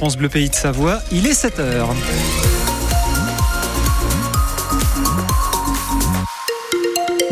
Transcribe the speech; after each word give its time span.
France 0.00 0.16
Bleu 0.16 0.30
Pays 0.30 0.48
de 0.48 0.54
Savoie. 0.54 1.02
Il 1.12 1.26
est 1.26 1.34
7 1.34 1.60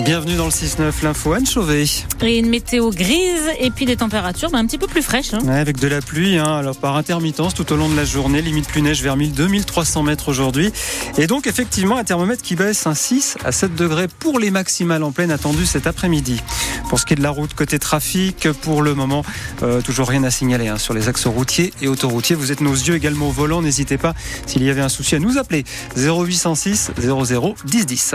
Bienvenue 0.09 0.37
dans 0.37 0.47
le 0.47 0.51
6-9, 0.51 1.03
l'info 1.03 1.35
Anne 1.35 1.45
Chauvet. 1.45 1.85
Et 2.23 2.39
une 2.39 2.49
météo 2.49 2.89
grise 2.89 3.43
et 3.61 3.71
puis 3.71 3.85
des 3.85 3.97
températures 3.97 4.49
bah, 4.49 4.57
un 4.57 4.65
petit 4.65 4.79
peu 4.79 4.87
plus 4.87 5.03
fraîches. 5.03 5.35
Hein. 5.35 5.41
Ouais, 5.45 5.59
avec 5.59 5.79
de 5.79 5.87
la 5.87 6.01
pluie, 6.01 6.39
hein, 6.39 6.51
alors 6.51 6.79
par 6.79 6.97
intermittence 6.97 7.53
tout 7.53 7.71
au 7.75 7.77
long 7.77 7.91
de 7.91 7.95
la 7.95 8.07
journée, 8.07 8.41
limite 8.41 8.67
plus 8.69 8.81
neige 8.81 9.03
vers 9.03 9.19
1000-2300 9.19 10.07
mètres 10.07 10.31
aujourd'hui. 10.31 10.73
Et 11.19 11.27
donc 11.27 11.47
effectivement 11.47 11.99
un 11.99 12.05
thermomètre 12.05 12.41
qui 12.41 12.57
baisse 12.57 12.87
un 12.87 12.95
6 12.95 13.37
à 13.45 13.53
7 13.53 13.75
degrés 13.75 14.09
pour 14.09 14.39
les 14.39 14.51
maximales 14.51 15.03
en 15.03 15.13
pleine 15.13 15.31
attendues 15.31 15.67
cet 15.67 15.87
après-midi. 15.87 16.41
Pour 16.89 16.99
ce 16.99 17.05
qui 17.05 17.13
est 17.13 17.17
de 17.17 17.23
la 17.23 17.29
route 17.29 17.53
côté 17.53 17.79
trafic, 17.79 18.49
pour 18.63 18.81
le 18.81 18.95
moment, 18.95 19.27
euh, 19.63 19.83
toujours 19.83 20.09
rien 20.09 20.25
à 20.25 20.31
signaler 20.31 20.69
hein, 20.69 20.79
sur 20.79 20.95
les 20.95 21.09
axes 21.09 21.27
routiers 21.27 21.75
et 21.83 21.89
autoroutiers. 21.89 22.35
Vous 22.35 22.51
êtes 22.51 22.63
nos 22.63 22.73
yeux 22.73 22.95
également 22.95 23.29
au 23.29 23.33
volant, 23.33 23.61
n'hésitez 23.61 23.99
pas 23.99 24.15
s'il 24.47 24.65
y 24.65 24.71
avait 24.71 24.81
un 24.81 24.89
souci 24.89 25.17
à 25.17 25.19
nous 25.19 25.37
appeler 25.37 25.65
0806 25.99 26.93
00 26.97 27.55
10 27.67 27.85
10. 27.85 28.15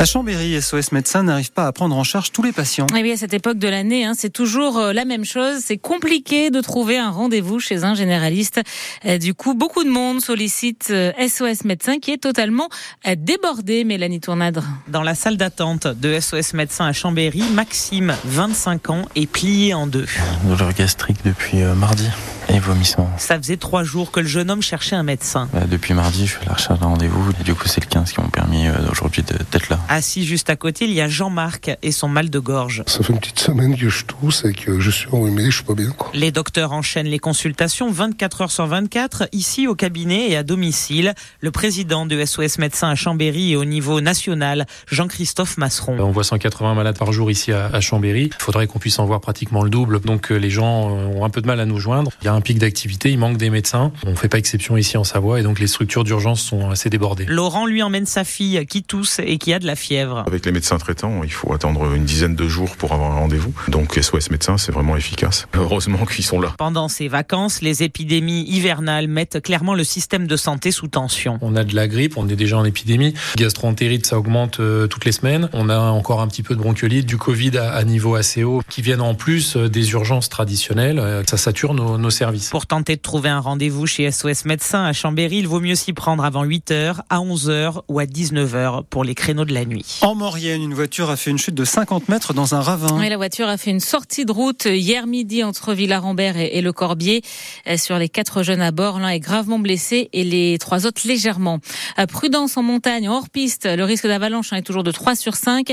À 0.00 0.04
Chambéry, 0.04 0.62
SOS 0.62 0.92
Médecins 0.92 1.24
n'arrive 1.24 1.50
pas 1.50 1.66
à 1.66 1.72
prendre 1.72 1.96
en 1.96 2.04
charge 2.04 2.30
tous 2.30 2.42
les 2.42 2.52
patients. 2.52 2.86
Et 2.96 3.02
oui, 3.02 3.10
à 3.10 3.16
cette 3.16 3.34
époque 3.34 3.58
de 3.58 3.66
l'année, 3.66 4.04
hein, 4.04 4.12
c'est 4.16 4.32
toujours 4.32 4.78
euh, 4.78 4.92
la 4.92 5.04
même 5.04 5.24
chose. 5.24 5.58
C'est 5.64 5.76
compliqué 5.76 6.50
de 6.50 6.60
trouver 6.60 6.98
un 6.98 7.10
rendez-vous 7.10 7.58
chez 7.58 7.82
un 7.82 7.96
généraliste. 7.96 8.60
Euh, 9.06 9.18
du 9.18 9.34
coup, 9.34 9.54
beaucoup 9.54 9.82
de 9.82 9.90
monde 9.90 10.20
sollicite 10.20 10.84
SOS 10.84 10.92
euh, 10.92 11.54
Médecins 11.64 11.98
qui 11.98 12.12
est 12.12 12.22
totalement 12.22 12.68
débordé, 13.16 13.82
Mélanie 13.82 14.20
Tournadre. 14.20 14.62
Dans 14.86 15.02
la 15.02 15.16
salle 15.16 15.36
d'attente 15.36 15.88
de 15.88 16.20
SOS 16.20 16.54
Médecins 16.54 16.86
à 16.86 16.92
Chambéry, 16.92 17.42
Maxime, 17.52 18.14
25 18.24 18.90
ans, 18.90 19.02
est 19.16 19.26
plié 19.26 19.74
en 19.74 19.88
deux. 19.88 20.06
Douleur 20.44 20.74
gastrique 20.74 21.18
depuis 21.24 21.56
mardi 21.76 22.08
et 22.48 22.58
vomissements. 22.58 23.10
Ça 23.18 23.36
faisait 23.38 23.56
trois 23.56 23.84
jours 23.84 24.10
que 24.10 24.20
le 24.20 24.26
jeune 24.26 24.50
homme 24.50 24.62
cherchait 24.62 24.96
un 24.96 25.02
médecin. 25.02 25.48
Bah, 25.52 25.60
depuis 25.68 25.94
mardi, 25.94 26.26
je 26.26 26.34
fais 26.34 26.46
la 26.46 26.54
recherche 26.54 26.78
d'un 26.78 26.86
rendez-vous 26.86 27.32
et 27.40 27.44
du 27.44 27.54
coup, 27.54 27.68
c'est 27.68 27.82
le 27.82 27.88
15 27.88 28.12
qui 28.12 28.20
m'ont 28.20 28.28
permis 28.28 28.66
aujourd'hui 28.90 29.22
d'être 29.22 29.68
là. 29.68 29.78
Assis 29.88 30.24
juste 30.24 30.50
à 30.50 30.56
côté, 30.56 30.84
il 30.84 30.92
y 30.92 31.00
a 31.00 31.08
Jean-Marc 31.08 31.70
et 31.82 31.92
son 31.92 32.08
mal 32.08 32.30
de 32.30 32.38
gorge. 32.38 32.82
Ça 32.86 33.02
fait 33.02 33.12
une 33.12 33.20
petite 33.20 33.38
semaine 33.40 33.76
que 33.76 33.88
je 33.88 34.04
tousse 34.04 34.44
et 34.44 34.52
que 34.52 34.80
je 34.80 34.90
suis 34.90 35.08
enrhumé, 35.12 35.44
je 35.46 35.56
suis 35.56 35.64
pas 35.64 35.74
bien. 35.74 35.90
Quoi. 35.90 36.10
Les 36.14 36.32
docteurs 36.32 36.72
enchaînent 36.72 37.06
les 37.06 37.18
consultations 37.18 37.90
24 37.90 38.42
heures 38.42 38.50
sur 38.50 38.66
24, 38.66 39.28
ici 39.32 39.66
au 39.66 39.74
cabinet 39.74 40.30
et 40.30 40.36
à 40.36 40.42
domicile. 40.42 41.14
Le 41.40 41.50
président 41.50 42.06
de 42.06 42.24
SOS 42.24 42.58
Médecins 42.58 42.90
à 42.90 42.94
Chambéry 42.94 43.52
et 43.52 43.56
au 43.56 43.64
niveau 43.64 44.00
national, 44.00 44.66
Jean-Christophe 44.90 45.56
Masseron. 45.58 45.98
On 46.00 46.10
voit 46.10 46.24
180 46.24 46.74
malades 46.74 46.98
par 46.98 47.12
jour 47.12 47.30
ici 47.30 47.52
à 47.52 47.80
Chambéry. 47.80 48.30
Il 48.38 48.42
faudrait 48.42 48.66
qu'on 48.66 48.78
puisse 48.78 48.98
en 48.98 49.04
voir 49.04 49.20
pratiquement 49.20 49.62
le 49.62 49.70
double. 49.70 50.00
Donc 50.00 50.30
euh, 50.30 50.36
les 50.36 50.50
gens 50.50 50.90
euh, 50.90 51.06
ont 51.06 51.24
un 51.24 51.30
peu 51.30 51.40
de 51.40 51.46
mal 51.46 51.60
à 51.60 51.66
nous 51.66 51.78
joindre. 51.78 52.10
Il 52.22 52.26
y 52.26 52.28
a 52.28 52.34
un 52.34 52.37
pic 52.40 52.58
d'activité, 52.58 53.10
il 53.10 53.18
manque 53.18 53.36
des 53.36 53.50
médecins. 53.50 53.92
On 54.06 54.10
ne 54.10 54.16
fait 54.16 54.28
pas 54.28 54.38
exception 54.38 54.76
ici 54.76 54.96
en 54.96 55.04
Savoie 55.04 55.40
et 55.40 55.42
donc 55.42 55.60
les 55.60 55.66
structures 55.66 56.04
d'urgence 56.04 56.40
sont 56.40 56.70
assez 56.70 56.90
débordées. 56.90 57.26
Laurent 57.26 57.66
lui 57.66 57.82
emmène 57.82 58.06
sa 58.06 58.24
fille 58.24 58.64
qui 58.66 58.82
tousse 58.82 59.20
et 59.24 59.38
qui 59.38 59.52
a 59.52 59.58
de 59.58 59.66
la 59.66 59.76
fièvre. 59.76 60.24
Avec 60.26 60.44
les 60.44 60.52
médecins 60.52 60.78
traitants, 60.78 61.22
il 61.24 61.32
faut 61.32 61.52
attendre 61.52 61.94
une 61.94 62.04
dizaine 62.04 62.34
de 62.34 62.48
jours 62.48 62.76
pour 62.76 62.92
avoir 62.92 63.12
un 63.12 63.20
rendez-vous. 63.20 63.52
Donc 63.68 63.94
SOS 64.00 64.30
médecins, 64.30 64.58
c'est 64.58 64.72
vraiment 64.72 64.96
efficace. 64.96 65.46
Heureusement 65.54 66.04
qu'ils 66.06 66.24
sont 66.24 66.40
là. 66.40 66.54
Pendant 66.58 66.88
ces 66.88 67.08
vacances, 67.08 67.62
les 67.62 67.82
épidémies 67.82 68.44
hivernales 68.48 69.08
mettent 69.08 69.40
clairement 69.42 69.74
le 69.74 69.84
système 69.84 70.26
de 70.26 70.36
santé 70.36 70.70
sous 70.70 70.88
tension. 70.88 71.38
On 71.42 71.56
a 71.56 71.64
de 71.64 71.74
la 71.74 71.88
grippe, 71.88 72.16
on 72.16 72.28
est 72.28 72.36
déjà 72.36 72.58
en 72.58 72.64
épidémie. 72.64 73.14
Gastroentérite, 73.36 74.06
ça 74.06 74.18
augmente 74.18 74.60
euh, 74.60 74.86
toutes 74.86 75.04
les 75.04 75.12
semaines. 75.12 75.48
On 75.52 75.68
a 75.68 75.78
encore 75.78 76.20
un 76.20 76.28
petit 76.28 76.42
peu 76.42 76.54
de 76.54 76.60
bronchiolite, 76.60 77.06
du 77.06 77.16
Covid 77.16 77.58
à, 77.58 77.82
niveau 77.84 78.14
assez 78.14 78.44
haut, 78.44 78.62
qui 78.68 78.82
viennent 78.82 79.00
en 79.00 79.14
plus 79.14 79.56
euh, 79.56 79.68
des 79.68 79.90
urgences 79.92 80.28
traditionnelles. 80.28 80.98
Euh, 80.98 81.22
ça 81.26 81.36
sature 81.36 81.74
nos, 81.74 81.98
nos 81.98 82.10
services. 82.10 82.27
Pour 82.50 82.66
tenter 82.66 82.96
de 82.96 83.00
trouver 83.00 83.28
un 83.28 83.40
rendez-vous 83.40 83.86
chez 83.86 84.10
SOS 84.10 84.44
médecins 84.44 84.84
à 84.84 84.92
Chambéry, 84.92 85.38
il 85.38 85.48
vaut 85.48 85.60
mieux 85.60 85.74
s'y 85.74 85.92
prendre 85.92 86.24
avant 86.24 86.44
8h, 86.44 86.96
à 87.08 87.18
11h 87.18 87.82
ou 87.88 87.98
à 87.98 88.04
19h 88.04 88.84
pour 88.84 89.04
les 89.04 89.14
créneaux 89.14 89.44
de 89.44 89.54
la 89.54 89.64
nuit. 89.64 89.98
En 90.02 90.14
Maurienne, 90.14 90.62
une 90.62 90.74
voiture 90.74 91.10
a 91.10 91.16
fait 91.16 91.30
une 91.30 91.38
chute 91.38 91.54
de 91.54 91.64
50 91.64 92.08
mètres 92.08 92.34
dans 92.34 92.54
un 92.54 92.60
ravin. 92.60 92.98
Oui, 92.98 93.08
la 93.08 93.16
voiture 93.16 93.48
a 93.48 93.56
fait 93.56 93.70
une 93.70 93.80
sortie 93.80 94.24
de 94.24 94.32
route 94.32 94.66
hier 94.66 95.06
midi 95.06 95.44
entre 95.44 95.74
Villarambert 95.74 96.36
et, 96.36 96.60
Le 96.60 96.72
Corbier. 96.72 97.22
Euh, 97.66 97.76
sur 97.76 97.98
les 97.98 98.08
quatre 98.08 98.42
jeunes 98.42 98.60
à 98.60 98.72
bord, 98.72 98.98
l'un 98.98 99.10
est 99.10 99.20
gravement 99.20 99.58
blessé 99.58 100.08
et 100.12 100.24
les 100.24 100.58
trois 100.58 100.86
autres 100.86 101.06
légèrement. 101.06 101.60
Euh, 101.98 102.06
prudence 102.06 102.56
en 102.56 102.62
montagne, 102.62 103.08
hors 103.08 103.28
piste, 103.28 103.66
le 103.66 103.84
risque 103.84 104.06
d'avalanche 104.06 104.52
est 104.52 104.62
toujours 104.62 104.82
de 104.82 104.90
3 104.90 105.14
sur 105.14 105.36
5. 105.36 105.72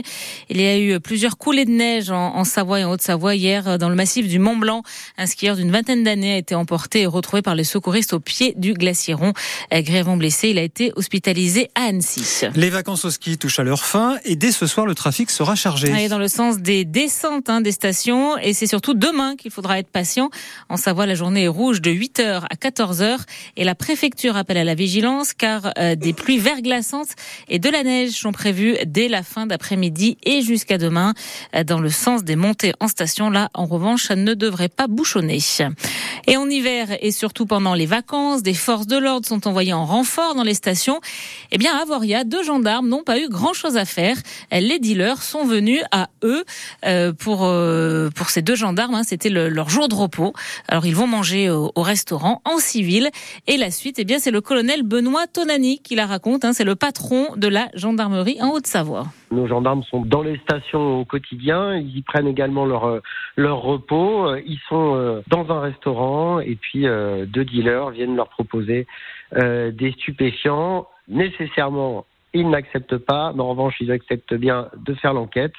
Il 0.49 0.61
y 0.61 0.65
a 0.65 0.77
eu 0.77 0.99
plusieurs 0.99 1.37
coulées 1.37 1.65
de 1.65 1.71
neige 1.71 2.11
en, 2.11 2.43
Savoie 2.43 2.81
et 2.81 2.83
en 2.83 2.91
Haute-Savoie 2.91 3.35
hier 3.35 3.67
euh, 3.67 3.77
dans 3.77 3.89
le 3.89 3.95
massif 3.95 4.27
du 4.27 4.37
Mont 4.37 4.57
Blanc. 4.57 4.83
Un 5.17 5.25
skieur 5.25 5.55
d'une 5.55 5.71
vingtaine 5.71 6.03
d'années 6.03 6.33
a 6.33 6.37
été 6.37 6.44
emporté 6.53 7.01
et 7.01 7.05
retrouvé 7.07 7.41
par 7.41 7.55
les 7.55 7.63
secouristes 7.63 8.13
au 8.13 8.19
pied 8.19 8.53
du 8.57 8.73
glaciéron. 8.73 9.33
Grièvement 9.71 10.17
blessé, 10.17 10.49
il 10.49 10.59
a 10.59 10.61
été 10.61 10.91
hospitalisé 10.95 11.69
à 11.75 11.85
Annecy. 11.85 12.45
Les 12.55 12.69
vacances 12.69 13.05
au 13.05 13.09
ski 13.09 13.37
touchent 13.37 13.59
à 13.59 13.63
leur 13.63 13.83
fin 13.83 14.17
et 14.25 14.35
dès 14.35 14.51
ce 14.51 14.67
soir, 14.67 14.85
le 14.85 14.95
trafic 14.95 15.31
sera 15.31 15.55
chargé. 15.55 16.07
dans 16.09 16.19
le 16.19 16.27
sens 16.27 16.59
des 16.59 16.85
descentes 16.85 17.49
hein, 17.49 17.61
des 17.61 17.71
stations 17.71 18.37
et 18.37 18.53
c'est 18.53 18.67
surtout 18.67 18.93
demain 18.93 19.35
qu'il 19.35 19.51
faudra 19.51 19.79
être 19.79 19.89
patient. 19.89 20.29
En 20.69 20.77
Savoie, 20.77 21.05
la 21.05 21.15
journée 21.15 21.43
est 21.43 21.47
rouge 21.47 21.81
de 21.81 21.91
8h 21.91 22.43
à 22.49 22.55
14h 22.55 23.19
et 23.55 23.63
la 23.63 23.75
préfecture 23.75 24.35
appelle 24.35 24.57
à 24.57 24.63
la 24.63 24.75
vigilance 24.75 25.33
car 25.33 25.71
euh, 25.77 25.95
des 25.95 26.13
pluies 26.13 26.37
verglaçantes 26.37 27.09
et 27.47 27.59
de 27.59 27.69
la 27.69 27.83
neige 27.83 28.11
sont 28.11 28.31
prévues 28.31 28.75
dès 28.85 29.07
la 29.07 29.23
fin 29.23 29.45
d'après-midi 29.47 30.17
et 30.23 30.41
jusqu'à 30.41 30.77
demain 30.77 31.13
euh, 31.55 31.63
dans 31.63 31.79
le 31.79 31.89
sens 31.89 32.23
des 32.23 32.35
montées 32.35 32.73
en 32.79 32.87
station. 32.87 33.29
Là, 33.29 33.49
en 33.53 33.65
revanche, 33.65 34.05
ça 34.05 34.15
ne 34.15 34.33
devrait 34.33 34.69
pas 34.69 34.87
bouchonner. 34.87 35.39
Et 36.27 36.34
en 36.37 36.49
hiver 36.49 36.97
et 37.01 37.11
surtout 37.11 37.45
pendant 37.45 37.73
les 37.73 37.85
vacances, 37.85 38.43
des 38.43 38.53
forces 38.53 38.87
de 38.87 38.97
l'ordre 38.97 39.27
sont 39.27 39.47
envoyées 39.47 39.73
en 39.73 39.85
renfort 39.85 40.35
dans 40.35 40.43
les 40.43 40.53
stations. 40.53 40.99
Eh 41.51 41.57
bien, 41.57 41.75
à 41.75 41.85
Voria, 41.85 42.23
deux 42.23 42.43
gendarmes 42.43 42.87
n'ont 42.87 43.03
pas 43.03 43.19
eu 43.19 43.27
grand-chose 43.29 43.77
à 43.77 43.85
faire. 43.85 44.17
Les 44.51 44.79
dealers 44.79 45.21
sont 45.21 45.45
venus 45.45 45.81
à 45.91 46.09
eux 46.23 46.43
euh, 46.85 47.13
pour 47.13 47.43
euh, 47.43 48.09
pour 48.15 48.29
ces 48.29 48.41
deux 48.41 48.55
gendarmes. 48.55 48.95
Hein, 48.95 49.03
C'était 49.03 49.29
leur 49.29 49.69
jour 49.69 49.87
de 49.87 49.95
repos. 49.95 50.33
Alors 50.67 50.85
ils 50.85 50.95
vont 50.95 51.07
manger 51.07 51.49
au, 51.49 51.71
restaurant 51.75 52.41
en 52.45 52.57
civil. 52.59 53.09
Et 53.47 53.57
la 53.57 53.71
suite, 53.71 53.99
eh 53.99 54.05
bien, 54.05 54.19
c'est 54.19 54.31
le 54.31 54.41
colonel 54.41 54.83
Benoît 54.83 55.27
Tonani 55.27 55.79
qui 55.79 55.95
la 55.95 56.05
raconte. 56.05 56.45
Hein, 56.45 56.53
c'est 56.53 56.63
le 56.63 56.75
patron 56.75 57.27
de 57.35 57.47
la 57.47 57.69
gendarmerie 57.73 58.37
en 58.41 58.49
Haute-Savoie. 58.49 59.07
Nos 59.31 59.47
gendarmes 59.47 59.83
sont 59.83 60.01
dans 60.01 60.21
les 60.21 60.37
stations 60.37 60.99
au 60.99 61.05
quotidien. 61.05 61.75
Ils 61.75 61.97
y 61.97 62.01
prennent 62.01 62.27
également 62.27 62.65
leur 62.65 63.01
leur 63.35 63.61
repos. 63.61 64.35
Ils 64.37 64.59
sont 64.69 65.23
dans 65.27 65.51
un 65.51 65.59
restaurant 65.61 66.39
et 66.39 66.55
puis 66.55 66.83
deux 66.83 67.45
dealers 67.45 67.89
viennent 67.89 68.15
leur 68.15 68.29
proposer 68.29 68.87
des 69.33 69.91
stupéfiants 69.97 70.87
nécessairement 71.07 72.05
ils 72.35 72.49
n'acceptent 72.49 72.97
pas, 72.97 73.31
mais 73.33 73.41
en 73.41 73.49
revanche, 73.49 73.75
ils 73.79 73.91
acceptent 73.91 74.33
bien 74.33 74.67
de 74.75 74.93
faire 74.95 75.13
l'enquête. 75.13 75.53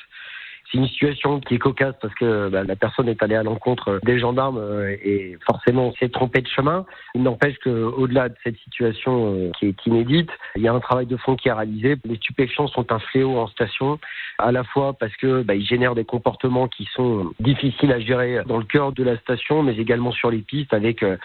C'est 0.70 0.78
une 0.78 0.88
situation 0.88 1.40
qui 1.40 1.54
est 1.54 1.58
cocasse 1.58 1.94
parce 2.00 2.14
que 2.14 2.48
bah, 2.48 2.64
la 2.64 2.76
personne 2.76 3.08
est 3.08 3.22
allée 3.22 3.36
à 3.36 3.42
l'encontre 3.42 4.00
des 4.04 4.18
gendarmes 4.18 4.58
euh, 4.58 4.96
et 5.02 5.38
forcément 5.46 5.92
s'est 5.98 6.08
trompé 6.08 6.40
de 6.40 6.48
chemin. 6.48 6.84
Il 7.14 7.22
n'empêche 7.22 7.56
qu'au-delà 7.58 8.28
de 8.28 8.34
cette 8.42 8.56
situation 8.58 9.34
euh, 9.34 9.50
qui 9.58 9.66
est 9.66 9.86
inédite, 9.86 10.30
il 10.56 10.62
y 10.62 10.68
a 10.68 10.72
un 10.72 10.80
travail 10.80 11.06
de 11.06 11.16
fond 11.16 11.36
qui 11.36 11.48
est 11.48 11.52
réalisé. 11.52 11.96
Les 12.04 12.16
stupéfiants 12.16 12.66
sont 12.68 12.90
un 12.90 12.98
fléau 12.98 13.38
en 13.38 13.46
station, 13.46 13.98
à 14.38 14.50
la 14.50 14.64
fois 14.64 14.94
parce 14.94 15.14
que 15.16 15.42
bah, 15.42 15.54
ils 15.54 15.66
génèrent 15.66 15.94
des 15.94 16.04
comportements 16.04 16.68
qui 16.68 16.88
sont 16.94 17.32
difficiles 17.40 17.92
à 17.92 18.00
gérer 18.00 18.40
dans 18.46 18.58
le 18.58 18.64
cœur 18.64 18.92
de 18.92 19.04
la 19.04 19.16
station, 19.18 19.62
mais 19.62 19.76
également 19.76 20.12
sur 20.12 20.30
les 20.30 20.38
pistes 20.38 20.74
avec 20.74 21.02
euh, 21.02 21.16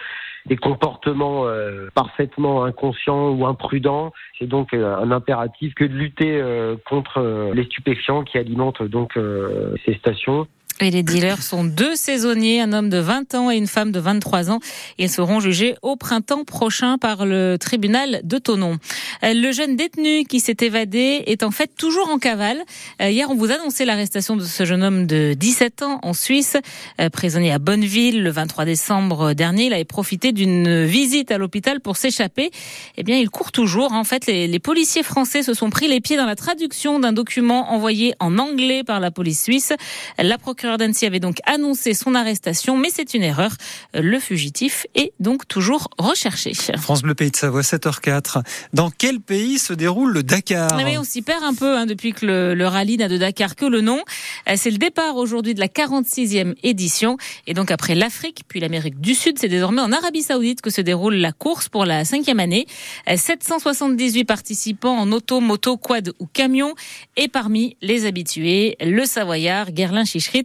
des 0.46 0.56
comportements 0.56 1.46
parfaitement 1.94 2.64
inconscients 2.64 3.30
ou 3.30 3.46
imprudents. 3.46 4.12
C'est 4.38 4.46
donc 4.46 4.74
un 4.74 5.10
impératif 5.10 5.74
que 5.74 5.84
de 5.84 5.92
lutter 5.92 6.42
contre 6.84 7.52
les 7.54 7.64
stupéfiants 7.64 8.22
qui 8.24 8.38
alimentent 8.38 8.82
donc 8.82 9.16
euh, 9.16 9.74
ces 9.84 9.94
stations. 9.94 10.46
Et 10.82 10.90
les 10.90 11.04
dealers 11.04 11.40
sont 11.44 11.62
deux 11.62 11.94
saisonniers, 11.94 12.60
un 12.60 12.72
homme 12.72 12.88
de 12.88 12.98
20 12.98 13.36
ans 13.36 13.52
et 13.52 13.56
une 13.56 13.68
femme 13.68 13.92
de 13.92 14.00
23 14.00 14.50
ans. 14.50 14.58
Ils 14.98 15.08
seront 15.08 15.38
jugés 15.38 15.76
au 15.80 15.94
printemps 15.94 16.42
prochain 16.44 16.98
par 16.98 17.24
le 17.24 17.56
tribunal 17.56 18.20
de 18.24 18.38
Tonon. 18.38 18.78
Euh, 19.22 19.32
le 19.32 19.52
jeune 19.52 19.76
détenu 19.76 20.24
qui 20.24 20.40
s'est 20.40 20.56
évadé 20.60 21.22
est 21.26 21.44
en 21.44 21.52
fait 21.52 21.70
toujours 21.76 22.08
en 22.08 22.18
cavale. 22.18 22.60
Euh, 23.00 23.10
hier, 23.10 23.30
on 23.30 23.36
vous 23.36 23.52
annonçait 23.52 23.84
l'arrestation 23.84 24.34
de 24.34 24.42
ce 24.42 24.64
jeune 24.64 24.82
homme 24.82 25.06
de 25.06 25.34
17 25.38 25.82
ans 25.82 26.00
en 26.02 26.14
Suisse, 26.14 26.56
euh, 27.00 27.08
prisonnier 27.10 27.52
à 27.52 27.60
Bonneville 27.60 28.20
le 28.20 28.30
23 28.30 28.64
décembre 28.64 29.34
dernier. 29.34 29.66
Il 29.66 29.74
avait 29.74 29.84
profité 29.84 30.32
d'une 30.32 30.84
visite 30.84 31.30
à 31.30 31.38
l'hôpital 31.38 31.80
pour 31.80 31.96
s'échapper. 31.96 32.50
Eh 32.96 33.04
bien, 33.04 33.18
il 33.18 33.30
court 33.30 33.52
toujours. 33.52 33.92
En 33.92 34.02
fait, 34.02 34.26
les, 34.26 34.48
les 34.48 34.58
policiers 34.58 35.04
français 35.04 35.44
se 35.44 35.54
sont 35.54 35.70
pris 35.70 35.86
les 35.86 36.00
pieds 36.00 36.16
dans 36.16 36.26
la 36.26 36.34
traduction 36.34 36.98
d'un 36.98 37.12
document 37.12 37.70
envoyé 37.72 38.14
en 38.18 38.36
anglais 38.38 38.82
par 38.82 38.98
la 38.98 39.12
police 39.12 39.44
suisse. 39.44 39.72
La 40.18 40.38
procureure 40.38 40.71
Jordancy 40.72 41.04
avait 41.04 41.20
donc 41.20 41.36
annoncé 41.44 41.92
son 41.92 42.14
arrestation, 42.14 42.78
mais 42.78 42.88
c'est 42.90 43.12
une 43.12 43.22
erreur. 43.22 43.50
Le 43.92 44.18
fugitif 44.18 44.86
est 44.94 45.12
donc 45.20 45.46
toujours 45.46 45.90
recherché. 45.98 46.54
France 46.78 47.02
Bleu 47.02 47.14
Pays 47.14 47.30
de 47.30 47.36
Savoie, 47.36 47.60
7h04. 47.60 48.42
Dans 48.72 48.90
quel 48.90 49.20
pays 49.20 49.58
se 49.58 49.74
déroule 49.74 50.14
le 50.14 50.22
Dakar? 50.22 50.70
Ah 50.72 50.82
on 50.98 51.04
s'y 51.04 51.20
perd 51.20 51.44
un 51.44 51.52
peu 51.52 51.76
hein, 51.76 51.84
depuis 51.84 52.14
que 52.14 52.24
le, 52.24 52.54
le 52.54 52.66
rallye 52.66 52.96
n'a 52.96 53.08
de 53.08 53.18
Dakar 53.18 53.54
que 53.54 53.66
le 53.66 53.82
nom. 53.82 54.00
Euh, 54.48 54.54
c'est 54.56 54.70
le 54.70 54.78
départ 54.78 55.16
aujourd'hui 55.16 55.52
de 55.52 55.60
la 55.60 55.66
46e 55.68 56.54
édition. 56.62 57.18
Et 57.46 57.52
donc 57.52 57.70
après 57.70 57.94
l'Afrique, 57.94 58.44
puis 58.48 58.58
l'Amérique 58.58 58.98
du 58.98 59.14
Sud, 59.14 59.38
c'est 59.38 59.48
désormais 59.48 59.82
en 59.82 59.92
Arabie 59.92 60.22
Saoudite 60.22 60.62
que 60.62 60.70
se 60.70 60.80
déroule 60.80 61.16
la 61.16 61.32
course 61.32 61.68
pour 61.68 61.84
la 61.84 62.06
cinquième 62.06 62.40
année. 62.40 62.66
778 63.14 64.20
euh, 64.20 64.24
participants 64.24 64.96
en 64.96 65.12
auto, 65.12 65.40
moto, 65.40 65.76
quad 65.76 66.14
ou 66.18 66.26
camion. 66.26 66.74
Et 67.18 67.28
parmi 67.28 67.76
les 67.82 68.06
habitués, 68.06 68.78
le 68.80 69.04
Savoyard 69.04 69.66
Gerlin 69.76 70.06
Chichrit, 70.06 70.44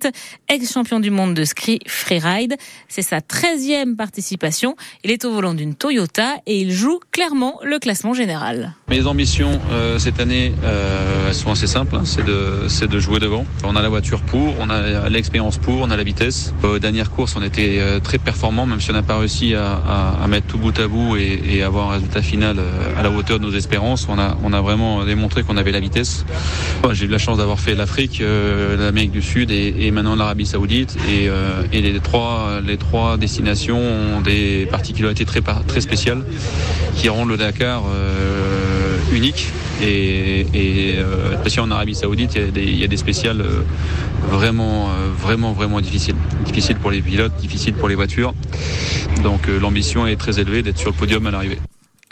ex-champion 0.49 0.99
du 0.99 1.11
monde 1.11 1.33
de 1.33 1.43
ski 1.43 1.79
freeride. 1.87 2.55
C'est 2.87 3.01
sa 3.01 3.19
13e 3.19 3.95
participation. 3.95 4.75
Il 5.03 5.11
est 5.11 5.25
au 5.25 5.31
volant 5.31 5.53
d'une 5.53 5.75
Toyota 5.75 6.35
et 6.45 6.59
il 6.59 6.71
joue 6.71 6.99
clairement 7.11 7.59
le 7.63 7.79
classement 7.79 8.13
général. 8.13 8.75
Mes 8.89 9.05
ambitions 9.05 9.59
euh, 9.71 9.99
cette 9.99 10.19
année, 10.19 10.53
euh, 10.63 11.33
sont 11.33 11.51
assez 11.51 11.67
simples. 11.67 11.95
Hein. 11.95 12.03
C'est 12.05 12.25
de, 12.25 12.99
jouer 12.99 13.19
devant. 13.19 13.45
On 13.63 13.75
a 13.75 13.81
la 13.81 13.89
voiture 13.89 14.21
pour, 14.21 14.55
on 14.59 14.69
a 14.69 15.09
l'expérience 15.09 15.57
pour, 15.57 15.81
on 15.81 15.91
a 15.91 15.97
la 15.97 16.03
vitesse. 16.03 16.53
Aux 16.63 16.79
dernières 16.79 17.11
courses, 17.11 17.35
on 17.35 17.43
était 17.43 17.77
euh, 17.79 17.99
très 17.99 18.17
performants, 18.17 18.65
même 18.65 18.79
si 18.79 18.89
on 18.91 18.93
n'a 18.93 19.03
pas 19.03 19.17
réussi 19.17 19.53
à, 19.55 20.25
mettre 20.27 20.47
tout 20.47 20.57
bout 20.57 20.77
à 20.79 20.87
bout 20.87 21.15
et, 21.17 21.61
avoir 21.63 21.89
un 21.89 21.93
résultat 21.93 22.21
final 22.21 22.57
à 22.97 23.03
la 23.03 23.11
hauteur 23.11 23.39
de 23.39 23.45
nos 23.45 23.51
espérances. 23.51 24.07
On 24.09 24.17
a, 24.17 24.61
vraiment 24.61 25.05
démontré 25.05 25.43
qu'on 25.43 25.57
avait 25.57 25.71
la 25.71 25.79
vitesse. 25.79 26.25
J'ai 26.91 27.05
eu 27.05 27.09
la 27.09 27.17
chance 27.17 27.37
d'avoir 27.37 27.59
fait 27.59 27.75
l'Afrique, 27.75 28.21
l'Amérique 28.77 29.11
du 29.11 29.21
Sud 29.21 29.51
et, 29.51 29.75
et 29.79 29.91
maintenant 29.97 30.15
l'Arabie 30.15 30.45
Saoudite. 30.45 30.95
Et, 31.09 31.27
euh, 31.27 31.63
les 31.71 32.77
trois, 32.77 33.17
destinations 33.17 33.79
ont 33.79 34.21
des 34.21 34.67
particularités 34.69 35.25
très, 35.25 35.41
très 35.41 35.81
spéciales 35.81 36.23
qui 36.95 37.09
rendent 37.09 37.29
le 37.29 37.37
Dakar 37.37 37.83
unique. 39.11 39.51
Et, 39.81 40.41
et 40.53 40.95
euh, 40.97 41.35
en 41.59 41.71
Arabie 41.71 41.95
Saoudite, 41.95 42.35
il 42.35 42.41
y 42.41 42.43
a 42.43 42.51
des, 42.51 42.63
il 42.63 42.77
y 42.77 42.83
a 42.83 42.87
des 42.87 42.97
spéciales 42.97 43.41
euh, 43.41 43.63
vraiment, 44.29 44.89
euh, 44.89 45.09
vraiment, 45.17 45.53
vraiment 45.53 45.81
difficiles. 45.81 46.15
Difficiles 46.45 46.77
pour 46.77 46.91
les 46.91 47.01
pilotes, 47.01 47.35
difficiles 47.37 47.73
pour 47.73 47.87
les 47.87 47.95
voitures. 47.95 48.33
Donc 49.23 49.47
euh, 49.47 49.59
l'ambition 49.59 50.05
est 50.05 50.17
très 50.17 50.39
élevée 50.39 50.61
d'être 50.61 50.77
sur 50.77 50.91
le 50.91 50.95
podium 50.95 51.25
à 51.25 51.31
l'arrivée. 51.31 51.59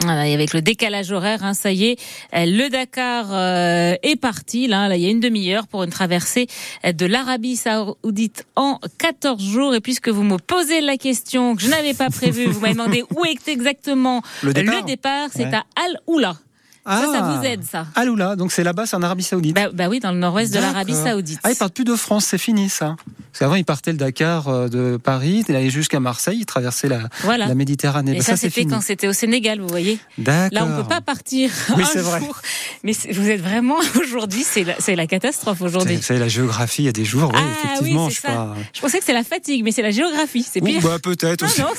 Voilà, 0.02 0.28
et 0.28 0.34
avec 0.34 0.52
le 0.52 0.60
décalage 0.60 1.10
horaire, 1.10 1.42
hein, 1.42 1.54
ça 1.54 1.72
y 1.72 1.86
est, 1.86 1.96
le 2.32 2.68
Dakar 2.68 3.28
euh, 3.30 3.94
est 4.02 4.20
parti. 4.20 4.66
Là, 4.66 4.88
là, 4.88 4.96
il 4.96 5.02
y 5.02 5.06
a 5.06 5.10
une 5.10 5.20
demi-heure 5.20 5.66
pour 5.66 5.82
une 5.84 5.90
traversée 5.90 6.46
de 6.84 7.06
l'Arabie 7.06 7.56
Saoudite 7.56 8.46
en 8.56 8.78
14 8.98 9.42
jours. 9.42 9.74
Et 9.74 9.80
puisque 9.80 10.08
vous 10.08 10.22
me 10.22 10.36
posez 10.36 10.80
la 10.82 10.96
question 10.96 11.56
que 11.56 11.62
je 11.62 11.68
n'avais 11.68 11.94
pas 11.94 12.10
prévue, 12.10 12.46
vous 12.46 12.60
m'avez 12.60 12.74
demandé 12.74 13.04
où 13.16 13.24
est 13.24 13.48
exactement 13.48 14.22
le 14.42 14.52
départ. 14.52 14.74
Le 14.74 14.82
départ 14.82 15.28
c'est 15.32 15.46
ouais. 15.46 15.54
à 15.54 15.64
Al 15.76 15.98
Oula. 16.06 16.36
Ah, 16.86 17.02
ça, 17.02 17.12
ça 17.12 17.22
vous 17.22 17.44
aide, 17.44 17.64
ça. 17.64 17.86
Aloula, 17.94 18.36
donc 18.36 18.52
c'est 18.52 18.62
là-bas, 18.62 18.86
c'est 18.86 18.96
en 18.96 19.02
Arabie 19.02 19.24
Saoudite. 19.24 19.54
Bah, 19.54 19.68
bah 19.72 19.88
oui, 19.88 19.98
dans 19.98 20.12
le 20.12 20.18
nord-ouest 20.18 20.54
de 20.54 20.60
l'Arabie 20.60 20.94
Saoudite. 20.94 21.40
Ah, 21.42 21.50
ils 21.50 21.56
partent 21.56 21.74
plus 21.74 21.84
de 21.84 21.96
France, 21.96 22.26
c'est 22.26 22.38
fini 22.38 22.68
ça. 22.68 22.96
Parce 23.36 23.40
qu'avant, 23.40 23.56
ils 23.56 23.64
partaient 23.66 23.92
le 23.92 23.98
Dakar 23.98 24.48
euh, 24.48 24.68
de 24.68 24.96
Paris, 24.96 25.44
ils 25.46 25.54
allaient 25.54 25.68
jusqu'à 25.68 26.00
Marseille, 26.00 26.38
ils 26.40 26.46
traversaient 26.46 26.88
la, 26.88 27.08
voilà. 27.20 27.46
la 27.46 27.54
Méditerranée. 27.54 28.12
Et 28.12 28.18
bah, 28.18 28.24
ça, 28.24 28.36
c'était 28.36 28.64
quand 28.64 28.80
c'était 28.80 29.08
au 29.08 29.12
Sénégal, 29.12 29.60
vous 29.60 29.68
voyez. 29.68 29.98
D'accord. 30.16 30.48
Là, 30.52 30.64
on 30.64 30.82
peut 30.82 30.88
pas 30.88 31.02
partir 31.02 31.50
oui, 31.76 31.82
un 31.82 32.00
vrai. 32.00 32.20
jour. 32.20 32.40
Mais 32.82 32.92
vous 33.10 33.28
êtes 33.28 33.42
vraiment 33.42 33.76
aujourd'hui, 34.00 34.42
c'est 34.42 34.64
la, 34.64 34.74
la 34.94 35.06
catastrophe 35.06 35.60
aujourd'hui. 35.60 35.98
C'est 36.00 36.18
la 36.18 36.28
géographie, 36.28 36.82
il 36.82 36.86
y 36.86 36.88
a 36.88 36.92
des 36.92 37.04
jours, 37.04 37.30
oui, 37.34 37.40
ah, 37.42 37.66
effectivement. 37.66 38.06
Oui, 38.06 38.12
je, 38.12 38.20
ça. 38.20 38.54
je 38.72 38.80
pensais 38.80 39.00
que 39.00 39.04
c'est 39.04 39.12
la 39.12 39.24
fatigue, 39.24 39.64
mais 39.64 39.72
c'est 39.72 39.82
la 39.82 39.90
géographie, 39.90 40.46
c'est 40.48 40.62
pire. 40.62 40.80
Bah, 40.80 40.98
peut-être 41.02 41.42
ah, 41.42 41.46
aussi. 41.46 41.60